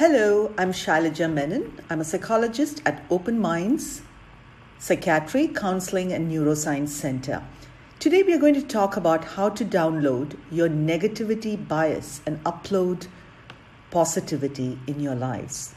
Hello, 0.00 0.50
I'm 0.56 0.72
Shailaja 0.72 1.30
Menon. 1.30 1.78
I'm 1.90 2.00
a 2.00 2.04
psychologist 2.04 2.80
at 2.86 3.04
Open 3.10 3.38
Minds 3.38 4.00
Psychiatry, 4.78 5.46
Counseling, 5.46 6.10
and 6.10 6.32
Neuroscience 6.32 6.88
Center. 6.88 7.42
Today, 7.98 8.22
we 8.22 8.32
are 8.32 8.38
going 8.38 8.54
to 8.54 8.62
talk 8.62 8.96
about 8.96 9.26
how 9.36 9.50
to 9.50 9.62
download 9.62 10.38
your 10.50 10.70
negativity 10.70 11.68
bias 11.68 12.22
and 12.24 12.42
upload 12.44 13.08
positivity 13.90 14.78
in 14.86 15.00
your 15.00 15.14
lives. 15.14 15.74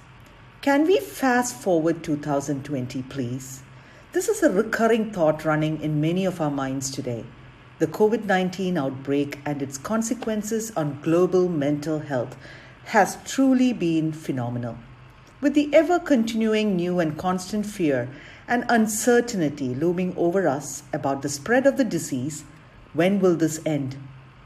Can 0.62 0.88
we 0.88 1.00
fast 1.00 1.58
forward 1.58 2.02
2020, 2.02 3.02
please? 3.02 3.62
This 4.14 4.30
is 4.30 4.42
a 4.42 4.50
recurring 4.50 5.12
thought 5.12 5.44
running 5.44 5.82
in 5.82 6.00
many 6.00 6.24
of 6.24 6.40
our 6.40 6.50
minds 6.50 6.90
today. 6.92 7.26
The 7.80 7.88
COVID 7.88 8.24
19 8.24 8.78
outbreak 8.78 9.40
and 9.46 9.62
its 9.62 9.78
consequences 9.78 10.72
on 10.78 11.02
global 11.02 11.50
mental 11.50 12.00
health 12.00 12.38
has 12.86 13.18
truly 13.26 13.74
been 13.74 14.12
phenomenal. 14.12 14.78
With 15.42 15.54
the 15.56 15.74
ever 15.74 16.00
continuing 16.00 16.76
new 16.76 17.00
and 17.00 17.18
constant 17.18 17.66
fear 17.66 18.10
and 18.48 18.66
uncertainty 18.70 19.74
looming 19.74 20.14
over 20.18 20.48
us 20.48 20.84
about 20.94 21.22
the 21.22 21.30
spread 21.30 21.66
of 21.66 21.78
the 21.78 21.84
disease, 21.84 22.44
when 22.94 23.20
will 23.20 23.36
this 23.36 23.60
end? 23.66 23.98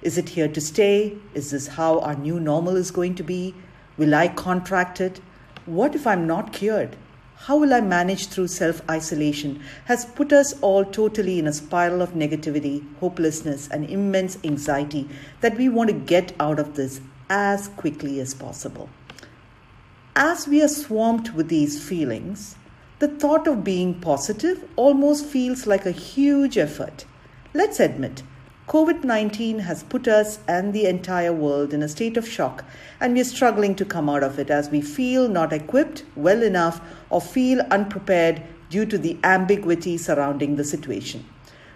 Is 0.02 0.18
it 0.18 0.30
here 0.30 0.48
to 0.48 0.62
stay? 0.62 1.18
Is 1.34 1.52
this 1.52 1.68
how 1.68 2.00
our 2.00 2.16
new 2.16 2.40
normal 2.40 2.76
is 2.76 2.92
going 2.92 3.16
to 3.16 3.24
be? 3.24 3.56
Will 3.98 4.16
I 4.16 4.28
contract 4.28 5.02
it? 5.02 5.20
What 5.66 5.96
if 5.96 6.08
I'm 6.08 6.26
not 6.26 6.54
cured? 6.54 6.96
How 7.36 7.58
will 7.58 7.74
I 7.74 7.82
manage 7.82 8.28
through 8.28 8.48
self 8.48 8.82
isolation? 8.90 9.62
Has 9.86 10.06
put 10.06 10.32
us 10.32 10.54
all 10.62 10.86
totally 10.86 11.38
in 11.38 11.48
a 11.48 11.54
spiral 11.54 12.02
of 12.02 12.14
negativity, 12.14 12.84
hopelessness, 13.00 13.68
and 13.68 13.90
immense 13.90 14.38
anxiety 14.44 15.10
that 15.42 15.58
we 15.58 15.70
want 15.70 15.90
to 15.90 15.96
get 15.96 16.34
out 16.40 16.60
of 16.60 16.76
this 16.76 17.02
as 17.30 17.68
quickly 17.70 18.20
as 18.20 18.34
possible. 18.34 18.90
As 20.16 20.48
we 20.48 20.62
are 20.64 20.68
swamped 20.68 21.34
with 21.34 21.50
these 21.50 21.84
feelings, 21.84 22.56
the 23.00 23.08
thought 23.08 23.48
of 23.48 23.64
being 23.64 24.00
positive 24.00 24.64
almost 24.76 25.26
feels 25.26 25.68
like 25.68 25.86
a 25.86 25.92
huge 25.92 26.58
effort. 26.58 27.06
Let's 27.54 27.80
admit, 27.80 28.24
COVID 28.68 29.04
19 29.04 29.60
has 29.60 29.84
put 29.84 30.08
us 30.08 30.40
and 30.48 30.74
the 30.74 30.88
entire 30.88 31.32
world 31.32 31.74
in 31.74 31.84
a 31.84 31.88
state 31.88 32.18
of 32.18 32.28
shock, 32.28 32.66
and 33.00 33.14
we 33.14 33.22
are 33.22 33.24
struggling 33.36 33.76
to 33.76 33.86
come 33.86 34.10
out 34.10 34.24
of 34.24 34.40
it 34.40 34.50
as 34.50 34.70
we 34.70 34.82
feel 34.82 35.30
not 35.30 35.54
equipped 35.54 36.04
well 36.16 36.42
enough 36.42 36.82
or 37.10 37.22
feel 37.22 37.62
unprepared 37.70 38.42
due 38.70 38.86
to 38.86 38.98
the 38.98 39.18
ambiguity 39.24 39.98
surrounding 39.98 40.56
the 40.56 40.64
situation. 40.64 41.24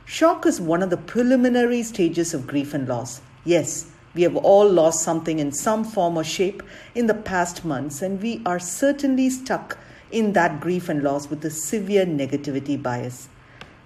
Shock 0.05 0.45
is 0.47 0.59
one 0.59 0.81
of 0.81 0.89
the 0.89 0.97
preliminary 0.97 1.83
stages 1.83 2.33
of 2.33 2.47
grief 2.47 2.73
and 2.73 2.87
loss. 2.87 3.21
Yes, 3.45 3.90
we 4.13 4.23
have 4.23 4.35
all 4.35 4.69
lost 4.69 5.03
something 5.03 5.39
in 5.39 5.51
some 5.51 5.83
form 5.83 6.17
or 6.17 6.23
shape 6.23 6.63
in 6.95 7.07
the 7.07 7.13
past 7.13 7.63
months, 7.63 8.01
and 8.01 8.21
we 8.21 8.41
are 8.45 8.59
certainly 8.59 9.29
stuck 9.29 9.77
in 10.11 10.33
that 10.33 10.59
grief 10.59 10.89
and 10.89 11.03
loss 11.03 11.29
with 11.29 11.43
a 11.45 11.49
severe 11.49 12.05
negativity 12.05 12.81
bias. 12.81 13.29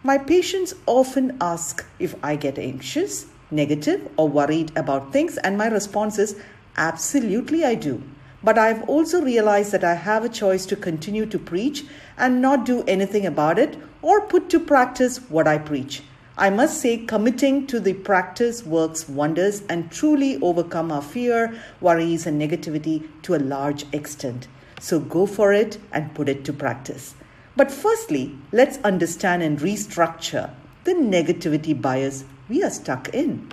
My 0.03 0.17
patients 0.17 0.73
often 0.85 1.37
ask 1.41 1.85
if 1.99 2.15
I 2.23 2.35
get 2.35 2.57
anxious, 2.59 3.27
negative, 3.51 4.07
or 4.17 4.27
worried 4.27 4.71
about 4.75 5.13
things, 5.13 5.37
and 5.37 5.57
my 5.57 5.67
response 5.67 6.19
is 6.19 6.35
absolutely 6.77 7.63
I 7.63 7.75
do. 7.75 8.01
But 8.43 8.59
I've 8.59 8.87
also 8.87 9.21
realized 9.21 9.71
that 9.71 9.83
I 9.83 9.95
have 9.95 10.23
a 10.23 10.29
choice 10.29 10.65
to 10.67 10.75
continue 10.75 11.25
to 11.25 11.39
preach 11.39 11.85
and 12.17 12.41
not 12.41 12.65
do 12.65 12.83
anything 12.83 13.25
about 13.25 13.57
it 13.57 13.77
or 14.01 14.21
put 14.21 14.49
to 14.49 14.59
practice 14.59 15.17
what 15.29 15.47
I 15.47 15.57
preach. 15.57 16.03
I 16.37 16.49
must 16.49 16.81
say, 16.81 16.97
committing 16.97 17.65
to 17.67 17.79
the 17.79 17.93
practice 17.93 18.65
works 18.65 19.07
wonders 19.07 19.63
and 19.69 19.89
truly 19.89 20.37
overcome 20.41 20.91
our 20.91 21.01
fear, 21.01 21.57
worries, 21.79 22.25
and 22.25 22.41
negativity 22.41 23.07
to 23.21 23.35
a 23.35 23.37
large 23.37 23.85
extent. 23.93 24.49
So 24.81 24.99
go 24.99 25.25
for 25.25 25.53
it 25.53 25.77
and 25.93 26.13
put 26.13 26.27
it 26.27 26.43
to 26.45 26.51
practice. 26.51 27.15
But 27.55 27.71
firstly, 27.71 28.35
let's 28.51 28.79
understand 28.83 29.43
and 29.43 29.57
restructure 29.59 30.51
the 30.83 30.93
negativity 30.93 31.79
bias 31.79 32.25
we 32.49 32.61
are 32.63 32.69
stuck 32.69 33.07
in. 33.13 33.49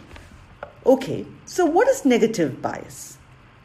Okay, 0.85 1.25
so 1.47 1.65
what 1.65 1.87
is 1.87 2.05
negative 2.05 2.61
bias? 2.61 3.17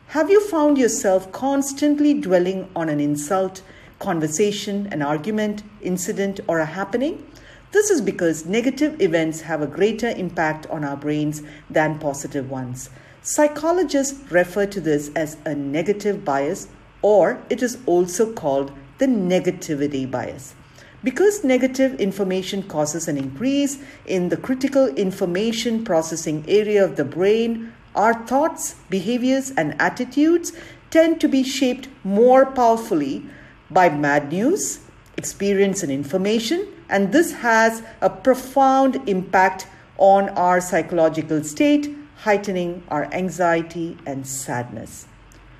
Have 0.10 0.30
you 0.30 0.48
found 0.48 0.78
yourself 0.78 1.32
constantly 1.32 2.14
dwelling 2.14 2.70
on 2.76 2.88
an 2.88 3.00
insult, 3.00 3.64
conversation, 3.98 4.88
an 4.92 5.02
argument, 5.02 5.64
incident, 5.82 6.40
or 6.48 6.60
a 6.60 6.66
happening? 6.66 7.26
This 7.72 7.90
is 7.90 8.00
because 8.00 8.46
negative 8.46 9.02
events 9.02 9.42
have 9.42 9.62
a 9.62 9.68
greater 9.68 10.10
impact 10.10 10.68
on 10.68 10.86
our 10.86 10.96
brains 10.96 11.42
than 11.70 12.00
positive 12.00 12.50
ones. 12.50 12.90
Psychologists 13.22 14.32
refer 14.32 14.66
to 14.68 14.80
this 14.80 15.12
as 15.16 15.36
a 15.46 15.54
negative 15.54 16.24
bias, 16.24 16.70
or 17.02 17.44
it 17.50 17.62
is 17.62 17.78
also 17.86 18.32
called 18.32 18.72
the 19.00 19.06
negativity 19.06 20.10
bias. 20.10 20.56
Because 21.04 21.44
negative 21.44 22.00
information 22.00 22.64
causes 22.64 23.10
an 23.10 23.18
increase 23.18 23.80
in 24.06 24.30
the 24.30 24.38
critical 24.38 24.88
information 24.96 25.84
processing 25.84 26.46
area 26.48 26.84
of 26.84 26.96
the 26.96 27.04
brain, 27.04 27.74
our 27.96 28.14
thoughts, 28.26 28.76
behaviors, 28.90 29.52
and 29.52 29.76
attitudes 29.80 30.54
tend 30.90 31.20
to 31.20 31.28
be 31.28 31.44
shaped 31.44 31.90
more 32.06 32.46
powerfully 32.46 33.26
by 33.70 33.90
bad 33.90 34.32
news, 34.32 34.80
experience, 35.18 35.84
and 35.84 35.92
information 35.92 36.66
and 36.90 37.12
this 37.12 37.32
has 37.34 37.84
a 38.02 38.10
profound 38.10 39.08
impact 39.08 39.68
on 39.98 40.30
our 40.30 40.62
psychological 40.62 41.44
state, 41.44 41.96
heightening 42.18 42.84
our 42.90 43.12
anxiety 43.14 43.98
and 44.06 44.26
sadness. 44.26 45.08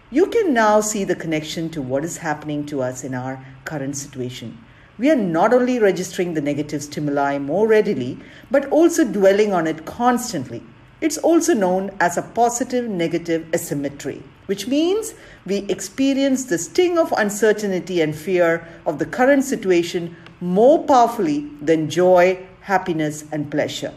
You 0.10 0.28
can 0.28 0.54
now 0.54 0.80
see 0.80 1.04
the 1.04 1.16
connection 1.16 1.70
to 1.72 1.82
what 1.82 2.06
is 2.06 2.18
happening 2.18 2.66
to 2.68 2.82
us 2.82 3.04
in 3.04 3.14
our 3.14 3.46
current 3.66 3.98
situation. 3.98 4.58
We 4.98 5.12
are 5.12 5.16
not 5.16 5.54
only 5.54 5.80
registering 5.80 6.34
the 6.34 6.42
negative 6.42 6.82
stimuli 6.82 7.38
more 7.38 7.68
readily, 7.68 8.18
but 8.50 8.70
also 8.70 9.04
dwelling 9.04 9.54
on 9.54 9.68
it 9.68 9.86
constantly. 9.86 10.64
It's 11.02 11.18
also 11.20 11.54
known 11.54 11.92
as 12.00 12.18
a 12.18 12.24
positive 12.24 12.90
negative 12.90 13.46
asymmetry, 13.54 14.24
which 14.48 14.66
means 14.66 15.14
we 15.46 15.58
experience 15.70 16.46
the 16.46 16.58
sting 16.58 16.98
of 16.98 17.14
uncertainty 17.18 18.02
and 18.02 18.16
fear 18.16 18.68
of 18.86 18.98
the 18.98 19.06
current 19.06 19.44
situation 19.44 20.16
more 20.40 20.84
powerfully 20.84 21.50
than 21.62 21.90
joy, 21.90 22.46
happiness, 22.62 23.26
and 23.32 23.50
pleasure. 23.50 23.94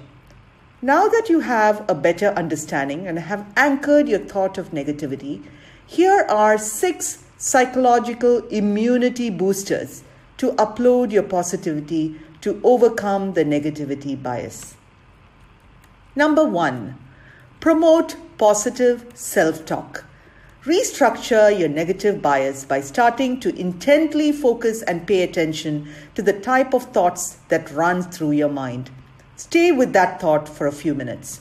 Now 0.83 1.09
that 1.09 1.29
you 1.29 1.41
have 1.41 1.85
a 1.89 1.95
better 1.95 2.29
understanding 2.29 3.07
and 3.07 3.19
have 3.19 3.47
anchored 3.57 4.09
your 4.09 4.21
thought 4.21 4.57
of 4.57 4.71
negativity, 4.71 5.43
here 5.87 6.25
are 6.29 6.57
six 6.57 7.23
psychological 7.37 8.47
immunity 8.49 9.29
boosters 9.29 10.03
to 10.39 10.53
upload 10.53 11.11
your 11.11 11.23
positivity 11.23 12.19
to 12.41 12.61
overcome 12.65 13.35
the 13.35 13.45
negativity 13.45 14.21
bias. 14.21 14.75
Number 16.17 16.45
one, 16.45 16.99
promote 17.61 18.17
positive 18.39 19.05
self 19.15 19.67
talk. 19.67 20.05
Restructure 20.65 21.59
your 21.59 21.71
negative 21.71 22.21
bias 22.21 22.67
by 22.67 22.83
starting 22.83 23.41
to 23.41 23.59
intently 23.59 24.31
focus 24.31 24.83
and 24.83 25.07
pay 25.07 25.23
attention 25.23 25.89
to 26.15 26.21
the 26.21 26.39
type 26.39 26.75
of 26.75 26.93
thoughts 26.93 27.39
that 27.49 27.71
run 27.71 28.03
through 28.03 28.33
your 28.33 28.51
mind. 28.51 28.91
Stay 29.37 29.73
with 29.73 29.95
that 29.95 30.21
thought 30.21 30.47
for 30.47 30.67
a 30.67 30.73
few 30.73 30.95
minutes. 30.95 31.41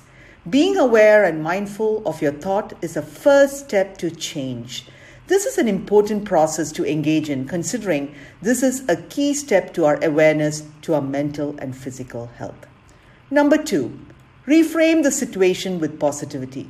Being 0.50 0.78
aware 0.78 1.26
and 1.26 1.44
mindful 1.44 2.02
of 2.08 2.22
your 2.22 2.32
thought 2.32 2.72
is 2.82 2.96
a 2.96 3.02
first 3.02 3.60
step 3.60 3.98
to 3.98 4.10
change. 4.10 4.86
This 5.28 5.46
is 5.46 5.58
an 5.58 5.68
important 5.68 6.24
process 6.24 6.72
to 6.72 6.86
engage 6.90 7.30
in, 7.30 7.46
considering 7.46 8.16
this 8.42 8.64
is 8.64 8.88
a 8.88 8.96
key 8.96 9.34
step 9.34 9.74
to 9.74 9.84
our 9.84 10.02
awareness 10.02 10.64
to 10.84 10.94
our 10.94 11.02
mental 11.02 11.58
and 11.60 11.76
physical 11.76 12.28
health. 12.38 12.68
Number 13.30 13.62
two, 13.62 14.00
reframe 14.48 15.04
the 15.04 15.12
situation 15.12 15.78
with 15.78 16.00
positivity. 16.00 16.70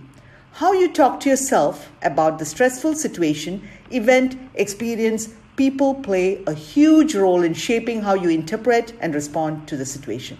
How 0.53 0.73
you 0.73 0.91
talk 0.91 1.19
to 1.21 1.29
yourself 1.29 1.89
about 2.01 2.37
the 2.37 2.45
stressful 2.45 2.95
situation, 2.95 3.67
event, 3.91 4.37
experience, 4.55 5.29
people 5.55 5.95
play 5.95 6.43
a 6.45 6.53
huge 6.53 7.15
role 7.15 7.43
in 7.43 7.53
shaping 7.53 8.01
how 8.01 8.13
you 8.13 8.29
interpret 8.29 8.93
and 8.99 9.13
respond 9.13 9.67
to 9.67 9.77
the 9.77 9.85
situation. 9.85 10.37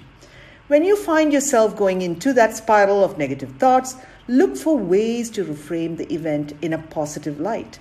When 0.67 0.83
you 0.83 0.95
find 0.95 1.31
yourself 1.31 1.75
going 1.75 2.01
into 2.01 2.33
that 2.33 2.55
spiral 2.55 3.03
of 3.03 3.17
negative 3.17 3.51
thoughts, 3.57 3.95
look 4.27 4.57
for 4.57 4.77
ways 4.77 5.29
to 5.31 5.45
reframe 5.45 5.97
the 5.97 6.13
event 6.13 6.53
in 6.61 6.73
a 6.73 6.77
positive 6.77 7.39
light. 7.39 7.79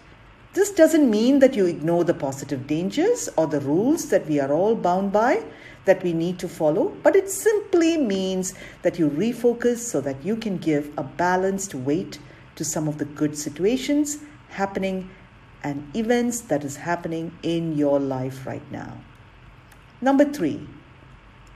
This 0.55 0.71
doesn't 0.71 1.11
mean 1.11 1.39
that 1.41 1.55
you 1.55 1.67
ignore 1.67 2.05
the 2.05 2.15
positive 2.15 2.67
dangers 2.67 3.29
or 3.37 3.47
the 3.47 3.61
rules 3.61 4.09
that 4.09 4.27
we 4.27 4.41
are 4.41 4.53
all 4.53 4.75
bound 4.75 5.13
by 5.13 5.45
that 5.85 6.03
we 6.03 6.13
need 6.13 6.39
to 6.39 6.49
follow, 6.49 6.89
but 7.03 7.17
it 7.17 7.31
simply 7.31 7.97
means 7.97 8.55
that 8.83 8.99
you 8.99 9.09
refocus 9.09 9.79
so 9.79 10.01
that 10.01 10.25
you 10.25 10.37
can 10.37 10.59
give 10.59 10.91
a 10.99 11.03
balanced 11.03 11.75
weight 11.75 12.19
to 12.57 12.65
some 12.65 12.89
of 12.89 12.99
the 12.99 13.05
good 13.05 13.37
situations 13.37 14.19
happening 14.49 15.09
and 15.63 15.89
events 15.95 16.41
that 16.41 16.65
is 16.65 16.77
happening 16.77 17.33
in 17.43 17.77
your 17.77 17.99
life 17.99 18.47
right 18.47 18.71
now. 18.71 18.99
Number 20.01 20.25
3, 20.25 20.67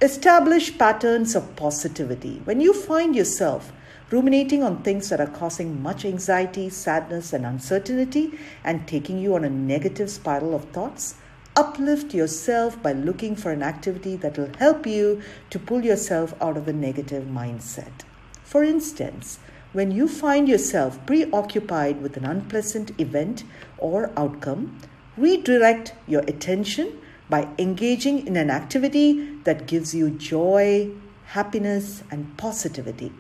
establish 0.01 0.77
patterns 0.77 1.35
of 1.35 1.55
positivity. 1.57 2.41
When 2.45 2.61
you 2.61 2.73
find 2.73 3.15
yourself 3.15 3.73
ruminating 4.13 4.63
on 4.63 4.83
things 4.83 5.09
that 5.09 5.21
are 5.21 5.27
causing 5.27 5.83
much 5.83 6.05
anxiety, 6.05 6.69
sadness, 6.69 7.33
and 7.33 7.47
uncertainty, 7.47 8.39
and 8.63 8.87
taking 8.87 9.19
you 9.19 9.35
on 9.35 9.45
a 9.45 9.51
negative 9.51 10.11
spiral 10.11 10.55
of 10.55 10.65
thoughts? 10.67 11.15
Uplift 11.57 12.15
yourself 12.15 12.83
by 12.83 12.93
looking 12.93 13.35
for 13.35 13.51
an 13.51 13.63
activity 13.63 14.17
that 14.17 14.39
will 14.39 14.51
help 14.59 14.87
you 14.87 15.21
to 15.51 15.59
pull 15.59 15.85
yourself 15.85 16.35
out 16.41 16.57
of 16.57 16.67
the 16.67 16.73
negative 16.73 17.25
mindset. 17.25 18.05
For 18.43 18.63
instance, 18.63 19.39
when 19.73 19.91
you 19.91 20.07
find 20.07 20.49
yourself 20.49 21.05
preoccupied 21.07 22.03
with 22.03 22.19
an 22.19 22.27
unpleasant 22.27 22.99
event 23.01 23.45
or 23.79 24.11
outcome, 24.17 24.79
redirect 25.17 25.95
your 26.07 26.21
attention 26.23 26.99
by 27.31 27.49
engaging 27.59 28.27
in 28.27 28.37
an 28.37 28.51
activity 28.51 29.37
that 29.45 29.67
gives 29.67 29.95
you 29.95 30.11
joy, 30.11 30.91
happiness, 31.25 32.03
and 32.11 32.37
positivity. 32.37 33.13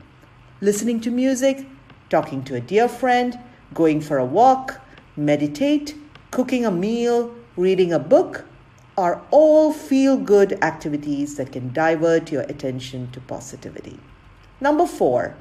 Listening 0.62 1.00
to 1.00 1.10
music, 1.10 1.66
talking 2.08 2.44
to 2.44 2.54
a 2.54 2.60
dear 2.60 2.86
friend, 2.88 3.36
going 3.74 4.00
for 4.00 4.18
a 4.18 4.24
walk, 4.24 4.80
meditate, 5.16 5.96
cooking 6.30 6.64
a 6.64 6.70
meal, 6.70 7.34
reading 7.56 7.92
a 7.92 7.98
book 7.98 8.44
are 8.96 9.20
all 9.32 9.72
feel 9.72 10.16
good 10.16 10.52
activities 10.62 11.34
that 11.34 11.50
can 11.50 11.72
divert 11.72 12.30
your 12.30 12.42
attention 12.42 13.10
to 13.10 13.20
positivity. 13.22 13.98
Number 14.60 14.86
four, 14.86 15.34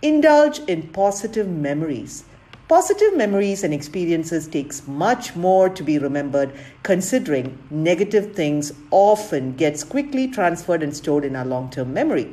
indulge 0.00 0.60
in 0.68 0.86
positive 0.90 1.48
memories. 1.48 2.22
Positive 2.68 3.16
memories 3.16 3.64
and 3.64 3.74
experiences 3.74 4.46
takes 4.46 4.86
much 4.86 5.34
more 5.34 5.68
to 5.70 5.82
be 5.82 5.98
remembered 5.98 6.54
considering 6.84 7.58
negative 7.68 8.36
things 8.36 8.72
often 8.92 9.54
gets 9.54 9.82
quickly 9.82 10.28
transferred 10.28 10.84
and 10.84 10.96
stored 10.96 11.24
in 11.24 11.34
our 11.34 11.44
long-term 11.44 11.92
memory. 11.92 12.32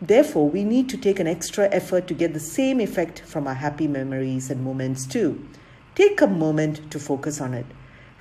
Therefore, 0.00 0.48
we 0.48 0.62
need 0.62 0.88
to 0.90 0.96
take 0.96 1.18
an 1.18 1.26
extra 1.26 1.68
effort 1.72 2.06
to 2.06 2.14
get 2.14 2.32
the 2.32 2.40
same 2.40 2.80
effect 2.80 3.20
from 3.20 3.48
our 3.48 3.54
happy 3.54 3.88
memories 3.88 4.48
and 4.48 4.62
moments 4.62 5.04
too. 5.04 5.44
Take 5.96 6.20
a 6.20 6.28
moment 6.28 6.90
to 6.92 7.00
focus 7.00 7.40
on 7.40 7.52
it. 7.52 7.66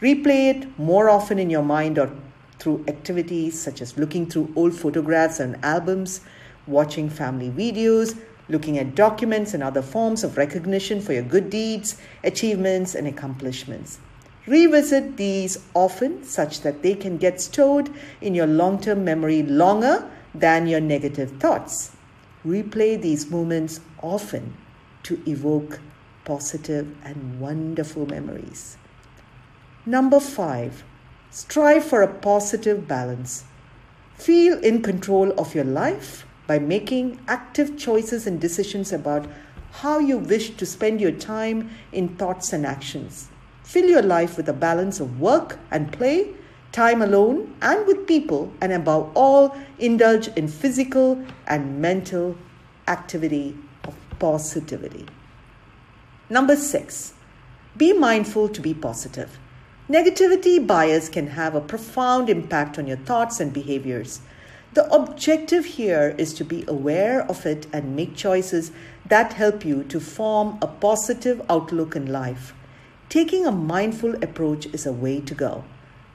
Replay 0.01 0.49
it 0.55 0.79
more 0.79 1.07
often 1.09 1.37
in 1.37 1.51
your 1.51 1.61
mind 1.61 1.99
or 1.99 2.11
through 2.57 2.83
activities 2.87 3.61
such 3.61 3.81
as 3.81 3.97
looking 3.97 4.25
through 4.27 4.51
old 4.55 4.73
photographs 4.73 5.39
and 5.39 5.63
albums, 5.63 6.21
watching 6.65 7.09
family 7.09 7.51
videos, 7.51 8.19
looking 8.49 8.79
at 8.79 8.95
documents 8.95 9.53
and 9.53 9.61
other 9.61 9.83
forms 9.83 10.23
of 10.23 10.37
recognition 10.37 10.99
for 10.99 11.13
your 11.13 11.23
good 11.23 11.51
deeds, 11.51 11.97
achievements, 12.23 12.95
and 12.95 13.07
accomplishments. 13.07 13.99
Revisit 14.47 15.17
these 15.17 15.59
often 15.75 16.23
such 16.23 16.61
that 16.61 16.81
they 16.81 16.95
can 16.95 17.17
get 17.17 17.39
stored 17.39 17.89
in 18.21 18.33
your 18.33 18.47
long 18.47 18.79
term 18.79 19.03
memory 19.03 19.43
longer 19.43 20.09
than 20.39 20.67
your 20.67 20.81
negative 20.81 21.31
thoughts. 21.39 21.91
Replay 22.45 23.01
these 23.01 23.29
moments 23.29 23.79
often 24.01 24.55
to 25.03 25.21
evoke 25.27 25.79
positive 26.25 26.95
and 27.03 27.39
wonderful 27.39 28.05
memories. 28.05 28.77
Number 29.85 30.19
five, 30.19 30.83
strive 31.31 31.85
for 31.85 32.01
a 32.01 32.13
positive 32.13 32.87
balance. 32.87 33.45
Feel 34.15 34.59
in 34.59 34.81
control 34.81 35.31
of 35.39 35.55
your 35.55 35.63
life 35.63 36.25
by 36.47 36.59
making 36.59 37.19
active 37.27 37.77
choices 37.77 38.27
and 38.27 38.41
decisions 38.41 38.91
about 38.91 39.27
how 39.71 39.99
you 39.99 40.17
wish 40.17 40.51
to 40.51 40.65
spend 40.65 40.99
your 40.99 41.11
time 41.11 41.69
in 41.91 42.09
thoughts 42.15 42.51
and 42.51 42.65
actions. 42.65 43.29
Fill 43.63 43.89
your 43.89 44.01
life 44.01 44.37
with 44.37 44.49
a 44.49 44.53
balance 44.53 44.99
of 44.99 45.19
work 45.19 45.59
and 45.71 45.91
play, 45.91 46.33
time 46.71 47.01
alone 47.01 47.55
and 47.61 47.85
with 47.87 48.07
people, 48.07 48.51
and 48.61 48.71
above 48.71 49.11
all, 49.15 49.57
indulge 49.79 50.27
in 50.29 50.47
physical 50.47 51.23
and 51.47 51.81
mental 51.81 52.35
activity 52.87 53.57
of 53.83 53.95
positivity. 54.19 55.05
Number 56.29 56.55
six, 56.55 57.13
be 57.77 57.93
mindful 57.93 58.49
to 58.49 58.61
be 58.61 58.73
positive. 58.73 59.39
Negativity 59.89 60.65
bias 60.65 61.07
can 61.07 61.27
have 61.27 61.55
a 61.55 61.61
profound 61.61 62.29
impact 62.29 62.77
on 62.77 62.87
your 62.87 62.97
thoughts 62.97 63.39
and 63.39 63.53
behaviors. 63.53 64.19
The 64.73 64.91
objective 64.93 65.63
here 65.65 66.13
is 66.17 66.33
to 66.33 66.43
be 66.43 66.65
aware 66.67 67.23
of 67.23 67.45
it 67.45 67.67
and 67.71 67.95
make 67.95 68.15
choices 68.15 68.71
that 69.07 69.33
help 69.33 69.63
you 69.63 69.83
to 69.85 69.99
form 69.99 70.57
a 70.61 70.67
positive 70.67 71.41
outlook 71.49 71.95
in 71.95 72.11
life. 72.11 72.53
Taking 73.07 73.45
a 73.45 73.51
mindful 73.51 74.21
approach 74.21 74.65
is 74.67 74.85
a 74.85 74.91
way 74.91 75.21
to 75.21 75.33
go. 75.33 75.63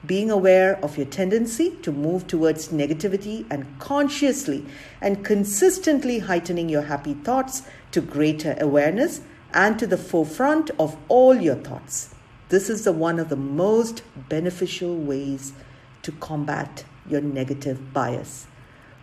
Being 0.05 0.29
aware 0.29 0.83
of 0.83 0.97
your 0.97 1.05
tendency 1.05 1.77
to 1.81 1.91
move 1.91 2.27
towards 2.27 2.69
negativity 2.69 3.45
and 3.49 3.79
consciously 3.79 4.65
and 4.99 5.23
consistently 5.23 6.19
heightening 6.19 6.67
your 6.67 6.81
happy 6.81 7.13
thoughts 7.13 7.63
to 7.91 8.01
greater 8.01 8.57
awareness 8.59 9.21
and 9.53 9.79
to 9.79 9.87
the 9.87 9.97
forefront 9.97 10.71
of 10.77 10.97
all 11.07 11.35
your 11.35 11.55
thoughts. 11.55 12.13
This 12.49 12.69
is 12.69 12.83
the 12.83 12.91
one 12.91 13.17
of 13.17 13.29
the 13.29 13.37
most 13.37 14.03
beneficial 14.27 14.95
ways 14.95 15.53
to 16.01 16.11
combat 16.11 16.83
your 17.07 17.21
negative 17.21 17.93
bias. 17.93 18.47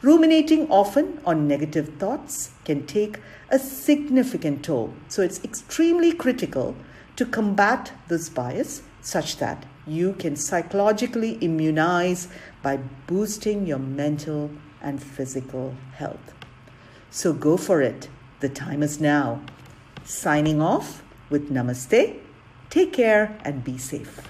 Ruminating 0.02 0.70
often 0.70 1.20
on 1.24 1.48
negative 1.48 1.94
thoughts 1.98 2.52
can 2.64 2.86
take 2.86 3.20
a 3.48 3.58
significant 3.58 4.64
toll. 4.64 4.94
So 5.08 5.22
it's 5.22 5.42
extremely 5.44 6.12
critical 6.12 6.76
to 7.16 7.24
combat 7.24 7.92
this 8.08 8.28
bias 8.28 8.82
such 9.00 9.38
that 9.38 9.64
you 9.90 10.12
can 10.14 10.36
psychologically 10.36 11.32
immunize 11.40 12.28
by 12.62 12.78
boosting 13.06 13.66
your 13.66 13.78
mental 13.78 14.50
and 14.80 15.02
physical 15.02 15.74
health. 15.94 16.34
So 17.10 17.32
go 17.32 17.56
for 17.56 17.82
it. 17.82 18.08
The 18.38 18.48
time 18.48 18.82
is 18.82 19.00
now. 19.00 19.42
Signing 20.04 20.62
off 20.62 21.02
with 21.28 21.50
Namaste 21.50 22.20
Take 22.70 22.92
care 22.92 23.36
and 23.44 23.64
be 23.64 23.76
safe. 23.76 24.20